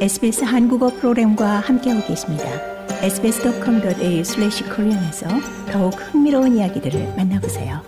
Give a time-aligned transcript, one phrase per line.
[0.00, 2.44] SBS 한국어 프로그램과 함께하고 계십니다.
[3.02, 5.28] sbs.com.au/korean에서
[5.70, 7.82] 더욱 흥미로운 이야기들을 만나보세요.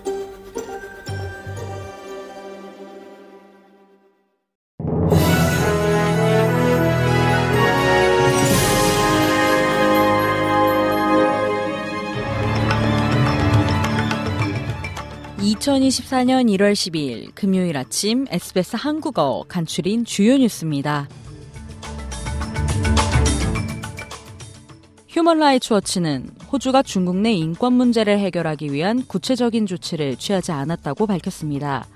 [15.39, 21.09] (2024년 1월 12일) 금요일 아침 SBS 한국어 간추린 주요 뉴스입니다.
[25.23, 31.87] 휴먼 라이츠 워치는 호주가 중국 내 인권 문제를 해결하기 위한 구체적인 조치를 취하지 않았다고 밝혔습니다.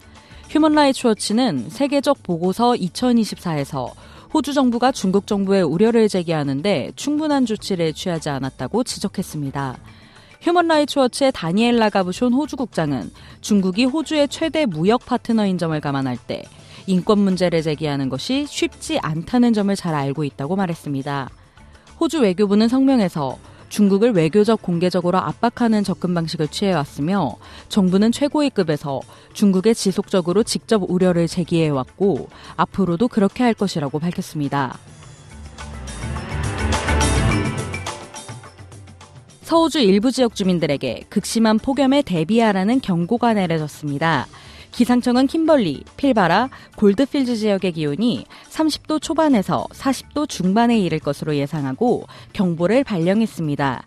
[0.49, 3.91] 휴먼 라이츠 워치는 세계적 보고서 2024에서
[4.33, 9.77] 호주 정부가 중국 정부의 우려를 제기하는데 충분한 조치를 취하지 않았다고 지적했습니다.
[10.43, 16.45] 휴먼 라이츠 워치의 다니엘라 가브숀 호주 국장은 중국이 호주의 최대 무역 파트너인 점을 감안할 때
[16.87, 21.29] 인권 문제를 제기하는 것이 쉽지 않다는 점을 잘 알고 있다고 말했습니다.
[21.99, 27.37] 호주 외교부는 성명에서 중국을 외교적 공개적으로 압박하는 접근 방식을 취해왔으며
[27.69, 29.01] 정부는 최고위급에서
[29.33, 34.79] 중국에 지속적으로 직접 우려를 제기해왔고 앞으로도 그렇게 할 것이라고 밝혔습니다.
[39.43, 44.27] 서호주 일부 지역 주민들에게 극심한 폭염에 대비하라는 경고가 내려졌습니다.
[44.73, 53.83] 기상청은 킴벌리, 필바라, 골드필즈 지역의 기온이 30도 초반에서 40도 중반에 이를 것으로 예상하고 경보를 발령했습니다.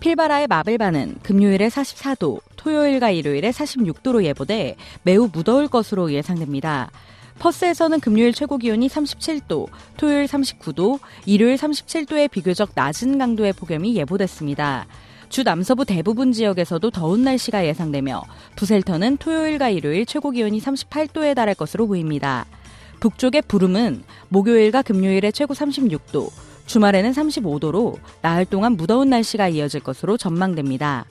[0.00, 6.90] 필바라의 마블바는 금요일에 44도, 토요일과 일요일에 46도로 예보돼 매우 무더울 것으로 예상됩니다.
[7.38, 14.86] 퍼스에서는 금요일 최고 기온이 37도, 토요일 39도, 일요일 37도의 비교적 낮은 강도의 폭염이 예보됐습니다.
[15.30, 18.24] 주 남서부 대부분 지역에서도 더운 날씨가 예상되며
[18.56, 22.46] 부셀턴은 토요일과 일요일 최고 기온이 38도에 달할 것으로 보입니다.
[22.98, 26.30] 북쪽의 브룸은 목요일과 금요일에 최고 36도,
[26.66, 31.06] 주말에는 35도로 나흘 동안 무더운 날씨가 이어질 것으로 전망됩니다.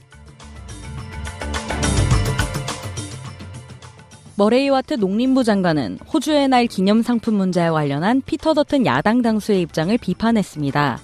[4.35, 9.97] 머레이 와트 농림부 장관은 호주의 날 기념 상품 문제와 관련한 피터 더튼 야당 당수의 입장을
[9.97, 10.99] 비판했습니다.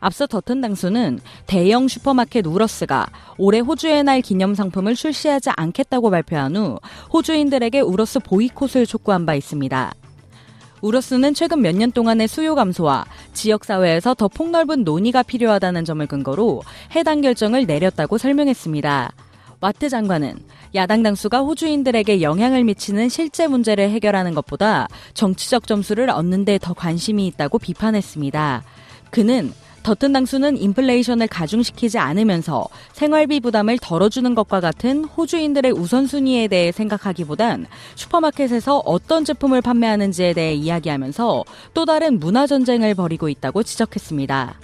[0.00, 3.06] 앞서 더튼 당수는 대형 슈퍼마켓 울워스가
[3.36, 6.78] 올해 호주의 날 기념 상품을 출시하지 않겠다고 발표한 후
[7.12, 9.92] 호주인들에게 우러스 보이콧을 촉구한 바 있습니다.
[10.80, 16.62] 우러스는 최근 몇 년 동안의 수요 감소와 지역사회에서 더 폭넓은 논의가 필요하다는 점을 근거로
[16.94, 19.12] 해당 결정을 내렸다고 설명했습니다.
[19.60, 20.36] 와트 장관은
[20.74, 27.26] 야당 당수가 호주인들에게 영향을 미치는 실제 문제를 해결하는 것보다 정치적 점수를 얻는 데 더 관심이
[27.26, 28.62] 있다고 비판했습니다.
[29.10, 29.52] 그는
[29.82, 38.82] 더튼 당수는 인플레이션을 가중시키지 않으면서 생활비 부담을 덜어주는 것과 같은 호주인들의 우선순위에 대해 생각하기보단 슈퍼마켓에서
[38.84, 44.54] 어떤 제품을 판매하는지에 대해 이야기하면서 또 다른 문화 전쟁을 벌이고 있다고 지적했습니다.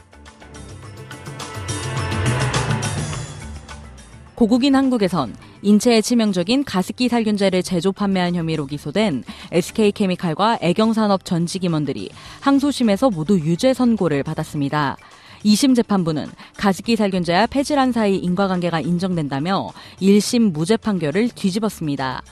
[4.35, 13.11] 고국인 한국에선 인체에 치명적인 가습기 살균제를 제조 판매한 혐의로 기소된 SK케미칼과 애경산업 전직 임원들이 항소심에서
[13.11, 14.97] 모두 유죄 선고를 받았습니다.
[15.45, 22.23] 2심 재판부는 가습기 살균제와 폐질환 사이 인과관계가 인정된다며 1심 무죄 판결을 뒤집었습니다.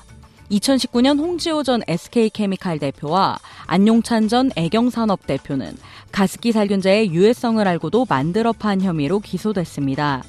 [0.51, 5.77] 2019년 홍지호 전 SK케미칼 대표와 안용찬 전 애경산업 대표는
[6.13, 10.23] 가습기 살균제의 유해성을 알고도 만들어 판 혐의로 기소됐습니다.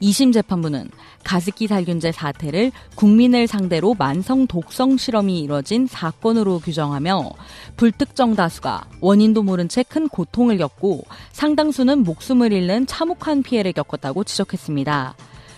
[0.00, 0.88] 2심 재판부는
[1.24, 7.30] 가습기 살균제 사태를 국민을 상대로 만성 독성 실험이 이뤄진 사건으로 규정하며
[7.76, 15.14] 불특정 다수가 원인도 모른 채 큰 고통을 겪고 상당수는 목숨을 잃는 참혹한 피해를 겪었다고 지적했습니다.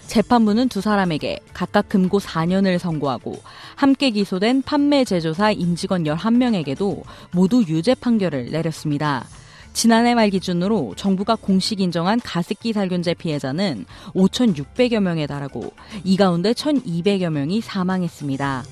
[0.07, 3.41] 재판부는 두 사람에게 각각 금고 4년을 선고하고
[3.77, 9.27] 함께 기소된 판매 제조사 임직원 11명에게도 모두 유죄 판결을 내렸습니다.
[9.73, 15.73] 지난해 말 기준으로 정부가 공식 인정한 가습기 살균제 피해자는 5,600여 명에 달하고
[16.05, 18.65] 이 가운데 1,200여 명이 사망했습니다.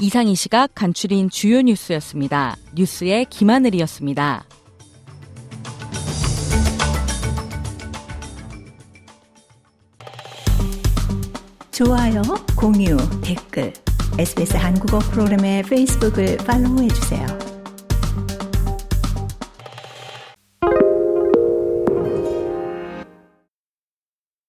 [0.00, 2.56] 이상 이 시각 간추린 주요 뉴스였습니다.
[2.74, 4.44] 뉴스의 김하늘이었습니다.
[11.72, 12.22] 좋아요,
[12.56, 13.72] 공유, 댓글,
[14.18, 17.45] SBS 한국어 프로그램의 페이스북을 팔로우해주세요.